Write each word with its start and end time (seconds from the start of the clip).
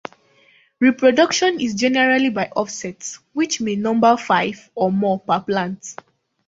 Reproduction 0.79 1.59
is 1.61 1.75
generally 1.75 2.31
by 2.31 2.47
offsets, 2.55 3.19
which 3.33 3.61
may 3.61 3.75
number 3.75 4.17
five 4.17 4.67
or 4.73 4.91
more 4.91 5.19
per 5.19 5.39
plant. 5.41 5.95